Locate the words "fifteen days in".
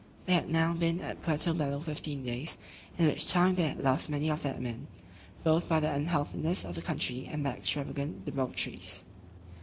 1.79-3.05